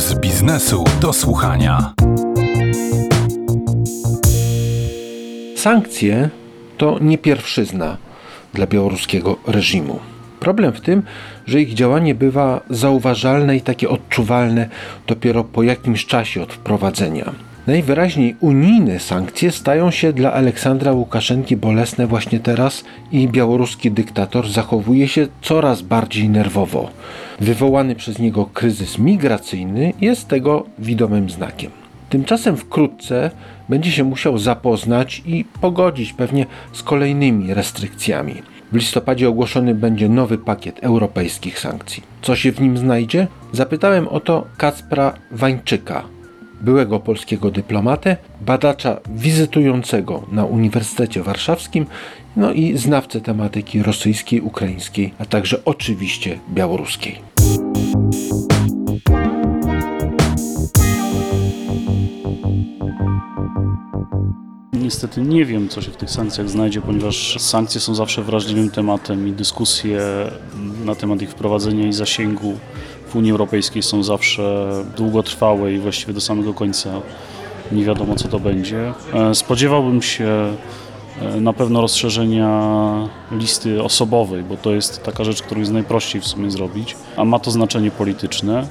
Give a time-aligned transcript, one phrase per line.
[0.00, 1.92] z biznesu do słuchania.
[5.56, 6.30] Sankcje
[6.78, 7.96] to nie pierwszyzna
[8.54, 9.98] dla białoruskiego reżimu.
[10.40, 11.02] Problem w tym,
[11.46, 14.68] że ich działanie bywa zauważalne i takie odczuwalne
[15.06, 17.49] dopiero po jakimś czasie od wprowadzenia.
[17.70, 25.08] Najwyraźniej unijne sankcje stają się dla Aleksandra Łukaszenki bolesne właśnie teraz i białoruski dyktator zachowuje
[25.08, 26.90] się coraz bardziej nerwowo.
[27.40, 31.70] Wywołany przez niego kryzys migracyjny jest tego widomym znakiem.
[32.08, 33.30] Tymczasem wkrótce
[33.68, 38.34] będzie się musiał zapoznać i pogodzić pewnie z kolejnymi restrykcjami.
[38.72, 42.02] W listopadzie ogłoszony będzie nowy pakiet europejskich sankcji.
[42.22, 43.26] Co się w nim znajdzie?
[43.52, 46.04] Zapytałem o to Kacpra Wańczyka,
[46.60, 51.86] byłego polskiego dyplomatę, badacza wizytującego na Uniwersytecie Warszawskim,
[52.36, 57.18] no i znawcę tematyki rosyjskiej, ukraińskiej, a także oczywiście białoruskiej.
[64.72, 69.28] Niestety nie wiem, co się w tych sankcjach znajdzie, ponieważ sankcje są zawsze wrażliwym tematem
[69.28, 70.00] i dyskusje
[70.84, 72.58] na temat ich wprowadzenia i zasięgu
[73.10, 76.90] w Unii Europejskiej są zawsze długotrwałe i właściwie do samego końca
[77.72, 78.92] nie wiadomo, co to będzie.
[79.14, 80.56] E, spodziewałbym się
[81.22, 86.26] e, na pewno rozszerzenia listy osobowej, bo to jest taka rzecz, którą jest najprościej w
[86.26, 88.66] sumie zrobić, a ma to znaczenie polityczne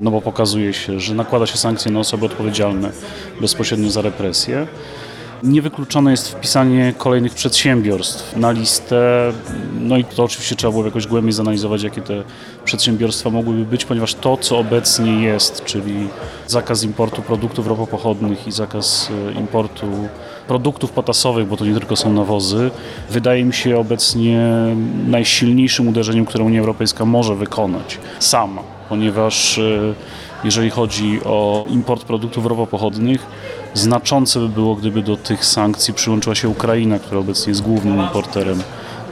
[0.00, 2.90] no bo pokazuje się, że nakłada się sankcje na osoby odpowiedzialne
[3.40, 4.66] bezpośrednio za represje.
[5.44, 9.32] Niewykluczone jest wpisanie kolejnych przedsiębiorstw na listę.
[9.80, 12.22] No i to oczywiście trzeba było jakoś głębiej zanalizować, jakie te
[12.64, 16.08] przedsiębiorstwa mogłyby być, ponieważ to, co obecnie jest, czyli
[16.46, 19.86] zakaz importu produktów ropopochodnych i zakaz e, importu
[20.48, 22.70] produktów potasowych, bo to nie tylko są nawozy,
[23.10, 24.50] wydaje mi się obecnie
[25.06, 29.94] najsilniejszym uderzeniem, które Unia Europejska może wykonać sama, ponieważ e,
[30.44, 33.26] jeżeli chodzi o import produktów ropopochodnych,
[33.74, 38.62] znaczące by było, gdyby do tych sankcji przyłączyła się Ukraina, która obecnie jest głównym importerem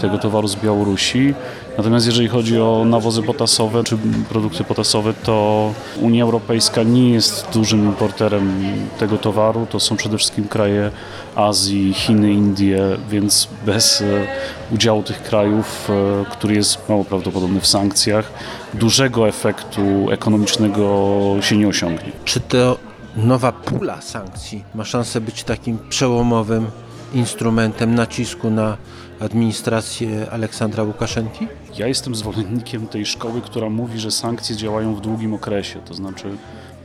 [0.00, 1.34] tego towaru z Białorusi.
[1.78, 5.70] Natomiast jeżeli chodzi o nawozy potasowe czy produkty potasowe, to
[6.00, 8.52] Unia Europejska nie jest dużym importerem
[8.98, 9.66] tego towaru.
[9.70, 10.90] To są przede wszystkim kraje
[11.34, 14.04] Azji, Chiny, Indie, więc bez e,
[14.74, 18.32] udziału tych krajów, e, który jest mało prawdopodobny w sankcjach,
[18.74, 22.12] dużego efektu ekonomicznego się nie osiągnie.
[22.24, 26.66] Czy to nowa pula sankcji ma szansę być takim przełomowym
[27.14, 28.76] instrumentem nacisku na
[29.20, 31.48] administrację Aleksandra Łukaszenki?
[31.78, 35.80] Ja jestem zwolennikiem tej szkoły, która mówi, że sankcje działają w długim okresie.
[35.80, 36.36] To znaczy,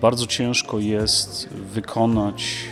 [0.02, 2.68] bardzo ciężko jest wykonać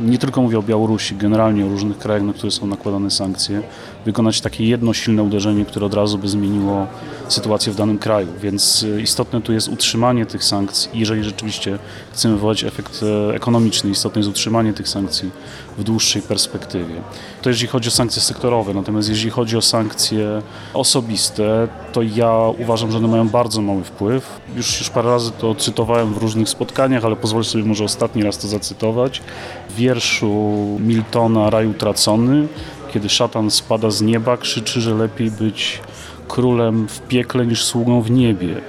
[0.00, 3.62] nie tylko mówię o Białorusi, generalnie o różnych krajach, na które są nakładane sankcje,
[4.04, 6.86] wykonać takie jedno silne uderzenie, które od razu by zmieniło
[7.28, 8.28] sytuację w danym kraju.
[8.40, 10.90] Więc y, istotne tu jest utrzymanie tych sankcji.
[10.94, 11.78] Jeżeli rzeczywiście
[12.12, 15.30] chcemy wywołać efekt e, ekonomiczny, istotne jest utrzymanie tych sankcji
[15.78, 16.94] w dłuższej perspektywie.
[17.42, 20.42] To jeżeli chodzi o sankcje sektorowe, natomiast jeżeli chodzi o sankcje
[20.74, 24.40] osobiste, to ja uważam, że one mają bardzo mały wpływ.
[24.56, 28.38] Już, już parę razy to cytowałem w różnych spotkaniach, ale pozwolę sobie może ostatni raz
[28.38, 29.22] to zacytować.
[29.70, 32.48] W wierszu Miltona Raj utracony,
[32.92, 35.80] kiedy szatan spada z nieba, krzyczy, że lepiej być
[36.28, 38.60] królem w piekle niż sługą w niebie.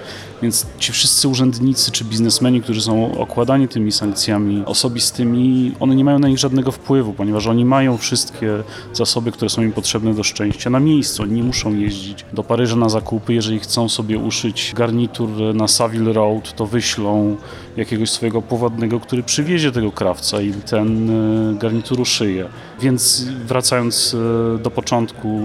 [0.41, 6.19] Więc ci wszyscy urzędnicy czy biznesmeni, którzy są okładani tymi sankcjami osobistymi, one nie mają
[6.19, 8.63] na nich żadnego wpływu, ponieważ oni mają wszystkie
[8.93, 11.23] zasoby, które są im potrzebne do szczęścia na miejscu.
[11.23, 13.33] Oni nie muszą jeździć do Paryża na zakupy.
[13.33, 17.35] Jeżeli chcą sobie uszyć garnitur na Savile Road, to wyślą
[17.77, 22.47] jakiegoś swojego powodnego, który przywiezie tego krawca i ten e, garnitur uszyje.
[22.81, 24.15] Więc wracając
[24.55, 25.41] e, do początku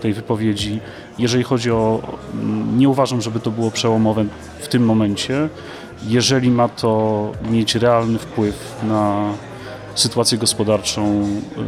[0.00, 0.80] tej wypowiedzi,
[1.18, 2.02] jeżeli chodzi o.
[2.76, 4.24] Nie uważam, żeby to było przełomowe
[4.60, 5.48] w tym momencie.
[6.06, 9.32] Jeżeli ma to mieć realny wpływ na
[9.94, 11.26] sytuację gospodarczą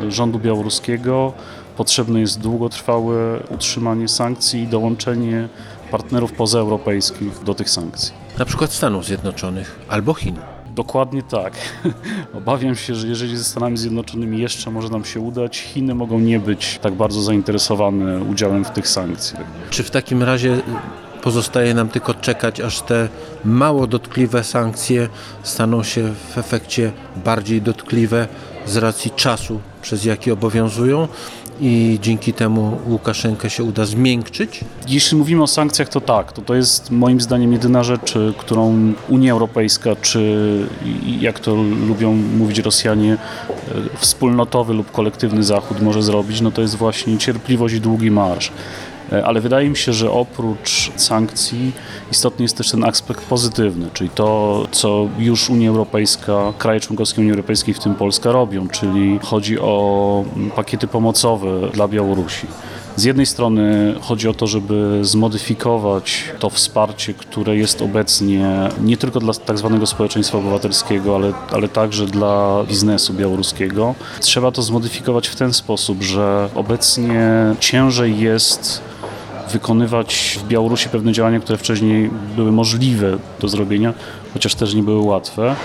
[0.08, 1.32] rządu białoruskiego,
[1.76, 5.48] potrzebne jest długotrwałe utrzymanie sankcji i dołączenie
[5.90, 8.12] partnerów pozaeuropejskich do tych sankcji.
[8.38, 10.36] Na przykład Stanów Zjednoczonych albo Chin.
[10.78, 11.52] Dokładnie tak.
[12.38, 16.40] Obawiam się, że jeżeli ze Stanami Zjednoczonymi jeszcze może nam się udać, Chiny mogą nie
[16.40, 19.42] być tak bardzo zainteresowane udziałem w tych sankcjach.
[19.70, 20.60] Czy w takim razie
[21.22, 23.08] pozostaje nam tylko czekać, aż te
[23.44, 25.08] mało dotkliwe sankcje
[25.42, 26.92] staną się w efekcie
[27.24, 28.28] bardziej dotkliwe
[28.66, 31.08] z racji czasu, przez jaki obowiązują?
[31.60, 34.60] I dzięki temu Łukaszenkę się uda zmiękczyć?
[34.88, 36.32] Jeśli mówimy o sankcjach, to tak.
[36.32, 40.48] To, to jest moim zdaniem jedyna rzecz, którą Unia Europejska, czy
[41.20, 41.54] jak to
[41.88, 43.18] lubią mówić Rosjanie, e,
[43.98, 48.52] wspólnotowy lub kolektywny Zachód może zrobić, no to jest właśnie cierpliwość i długi marsz.
[49.12, 51.72] E, Ale wydaje mi się, że oprócz sankcji
[52.12, 57.32] istotny jest też ten aspekt pozytywny, czyli to, co już Unia Europejska, kraje członkowskie Unii
[57.32, 62.46] Europejskiej, w tym Polska, robią, czyli chodzi o mm, pakiety pomocowe dla Białorusi.
[62.96, 69.20] Z jednej strony chodzi o to, żeby zmodyfikować to wsparcie, które jest obecnie nie tylko
[69.20, 73.94] dla tak zwanego społeczeństwa obywatelskiego, ale, ale także dla biznesu białoruskiego.
[74.20, 77.30] Trzeba to zmodyfikować w ten sposób, że obecnie
[77.60, 78.82] ciężej jest
[79.52, 83.94] wykonywać w Białorusi pewne działania, które wcześniej były możliwe do zrobienia,
[84.32, 85.56] chociaż też nie były łatwe.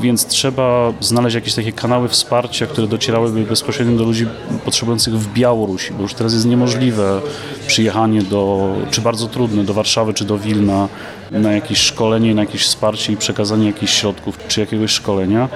[0.00, 4.26] Więc trzeba znaleźć jakieś takie kanały wsparcia, które docierałyby bezpośrednio do ludzi
[4.64, 7.20] potrzebujących w Białorusi, bo już teraz jest niemożliwe
[7.66, 10.88] przyjechanie do, czy bardzo trudne, do Warszawy czy do Wilna
[11.30, 15.48] na jakieś szkolenie, na jakieś wsparcie i przekazanie jakichś środków czy jakiegoś szkolenia.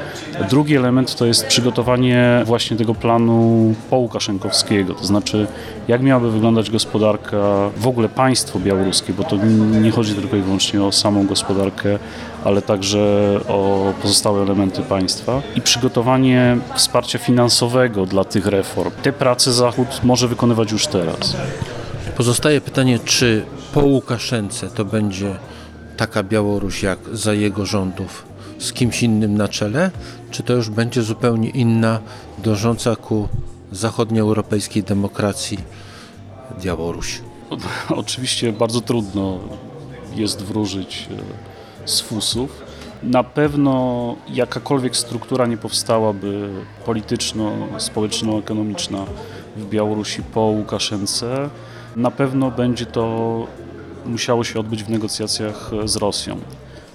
[0.51, 5.47] Drugi element to jest przygotowanie właśnie tego planu połukaszenkowskiego, to znaczy
[5.89, 9.37] jak miałaby wyglądać gospodarka, w ogóle państwo białoruskie, bo to
[9.83, 11.99] nie chodzi tylko i wyłącznie o samą gospodarkę,
[12.45, 12.99] ale także
[13.49, 18.91] o pozostałe elementy państwa i przygotowanie wsparcia finansowego dla tych reform.
[19.03, 21.37] Te prace Zachód może wykonywać już teraz.
[22.17, 23.45] Pozostaje pytanie, czy
[23.75, 25.37] po Łukaszence to będzie
[25.97, 28.25] taka Białoruś jak za jego rządów
[28.59, 29.91] z kimś innym na czele,
[30.31, 32.01] czy to już będzie zupełnie inna,
[32.39, 33.29] dążąca ku
[33.73, 35.59] zachodnioeuropejskiej demokracji
[36.63, 37.21] Białoruś?
[37.89, 39.39] Oczywiście bardzo trudno
[40.17, 41.09] jest wróżyć
[41.85, 42.64] e, z fusów.
[43.05, 46.49] Na pewno jakakolwiek struktura nie powstałaby
[46.85, 49.05] polityczno-społeczno-ekonomiczna
[49.57, 51.51] w Białorusi po Łukaszence.
[51.97, 53.47] Na pewno będzie to
[54.07, 56.37] musiało się odbyć w negocjacjach z Rosją.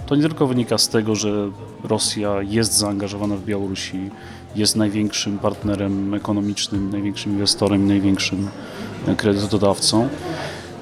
[0.06, 1.52] To nie tylko wynika z tego, że
[1.84, 4.10] Rosja jest zaangażowana w Białorusi,
[4.56, 8.50] jest największym partnerem ekonomicznym, największym inwestorem, największym
[9.18, 10.10] kredytodawcą.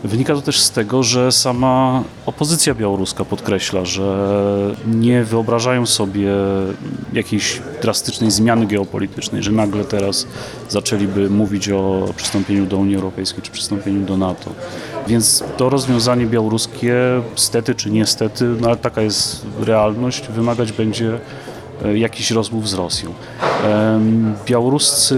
[0.04, 6.32] Wynika to też z tego, że sama opozycja białoruska podkreśla, że nie wyobrażają sobie
[7.14, 10.28] jakiejś drastycznej zmiany geopolitycznej, że nagle teraz
[10.70, 14.52] zaczęliby mówić o przystąpieniu do Unii Europejskiej czy przystąpieniu do NATO.
[15.08, 16.96] Więc to rozwiązanie białoruskie,
[17.36, 21.20] stety czy niestety, no ale taka jest realność, wymagać będzie
[21.86, 23.14] e, jakichś rozmów z Rosją.
[24.46, 25.18] Białoruscy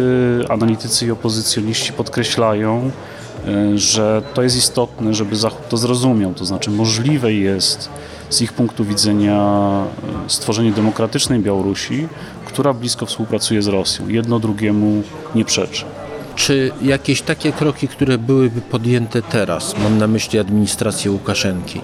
[0.49, 2.91] analitycy i opozycjoniści podkreślają,
[3.75, 6.33] że to jest istotne, żeby Zachód to zrozumiał.
[6.33, 7.89] To znaczy możliwe jest
[8.29, 9.35] z ich punktu widzenia
[10.25, 12.07] e, stworzenie demokratycznej Białorusi,
[12.45, 14.07] która blisko współpracuje z Rosją.
[14.07, 15.03] Jedno drugiemu
[15.35, 15.85] nie przeczy.
[16.35, 21.81] Czy jakieś takie kroki, które byłyby podjęte teraz, mam na myśli administrację Łukaszenki,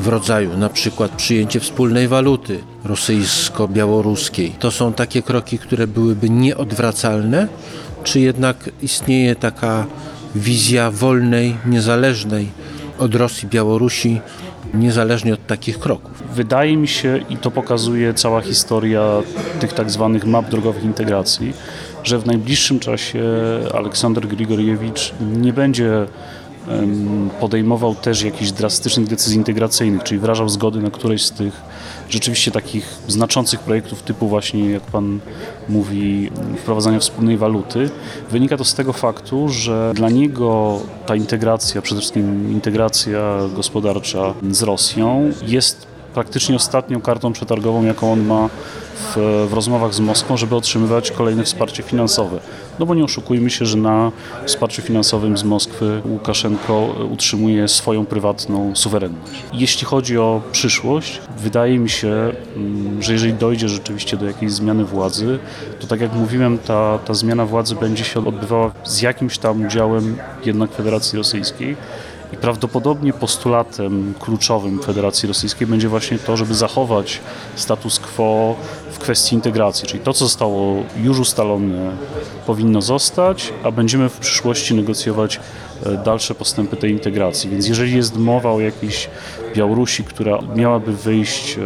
[0.00, 7.48] w rodzaju na przykład przyjęcie wspólnej waluty rosyjsko-białoruskiej, to są takie kroki, które byłyby nieodwracalne,
[8.04, 9.86] czy jednak istnieje taka
[10.34, 12.48] wizja wolnej, niezależnej
[12.98, 14.20] od Rosji, Białorusi,
[14.74, 16.22] niezależnie od takich kroków?
[16.34, 19.02] Wydaje mi się, i to pokazuje cała historia
[19.60, 21.52] tych tak zwanych map drogowych integracji,
[22.04, 23.24] że w najbliższym czasie
[23.74, 26.06] Aleksander Grigoriewicz nie będzie
[27.40, 31.62] podejmował też jakichś drastycznych decyzji integracyjnych, czyli wyrażał zgody na któreś z tych
[32.08, 35.20] rzeczywiście takich znaczących projektów typu właśnie, jak Pan
[35.68, 37.90] mówi, wprowadzania wspólnej waluty.
[38.30, 44.62] Wynika to z tego faktu, że dla niego ta integracja, przede wszystkim integracja gospodarcza z
[44.62, 48.48] Rosją jest praktycznie ostatnią kartą przetargową, jaką on ma
[48.94, 52.40] w, w rozmowach z Moskwą, żeby otrzymywać kolejne wsparcie finansowe.
[52.78, 54.12] No bo nie oszukujmy się, że na
[54.46, 59.42] wsparciu finansowym z Moskwy Łukaszenko utrzymuje swoją prywatną suwerenność.
[59.52, 64.84] Jeśli chodzi o przyszłość, wydaje mi się, mm, że jeżeli dojdzie rzeczywiście do jakiejś zmiany
[64.84, 65.38] władzy,
[65.80, 70.16] to tak jak mówiłem, ta, ta zmiana władzy będzie się odbywała z jakimś tam udziałem
[70.44, 71.76] jednak Federacji Rosyjskiej.
[72.32, 77.20] I prawdopodobnie postulatem kluczowym Federacji Rosyjskiej będzie właśnie to, żeby zachować
[77.56, 78.56] status quo
[79.00, 79.88] kwestii integracji.
[79.88, 81.90] Czyli to, co zostało już ustalone,
[82.46, 85.40] powinno zostać, a będziemy w przyszłości negocjować
[85.86, 87.50] e, dalsze postępy tej integracji.
[87.50, 89.08] Więc jeżeli jest mowa o jakiejś
[89.56, 91.60] Białorusi, która miałaby wyjść e,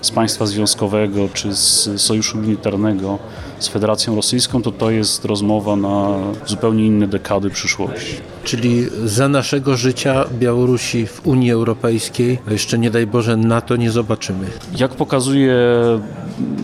[0.00, 3.18] z państwa związkowego czy z sojuszu militarnego
[3.58, 6.08] z Federacją Rosyjską, to to jest rozmowa na
[6.46, 8.16] zupełnie inne dekady przyszłości.
[8.44, 14.46] Czyli za naszego życia Białorusi w Unii Europejskiej, jeszcze nie daj Boże NATO nie zobaczymy.
[14.76, 15.56] Jak pokazuje,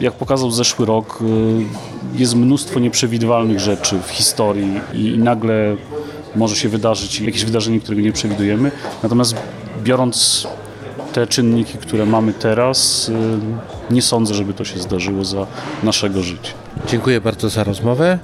[0.00, 5.76] jak pokazał zeszły rok, y, jest mnóstwo nieprzewidywalnych rzeczy w historii i, i nagle
[6.36, 8.70] może się wydarzyć jakieś wydarzenie, którego nie przewidujemy.
[9.02, 9.36] Natomiast
[9.82, 10.46] biorąc
[11.12, 15.46] te czynniki, które mamy teraz, y, nie sądzę, żeby to się zdarzyło za
[15.82, 16.52] naszego życia.
[16.86, 18.18] Dziękuję bardzo za rozmowę.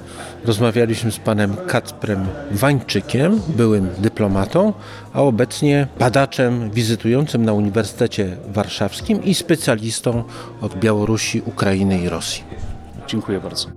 [0.45, 4.73] Rozmawialiśmy z panem Kacprem Wańczykiem, byłym dyplomatą,
[5.13, 10.23] a obecnie badaczem wizytującym na Uniwersytecie Warszawskim i specjalistą
[10.61, 12.43] od Białorusi, Ukrainy i Rosji.
[13.07, 13.76] Dziękuję bardzo.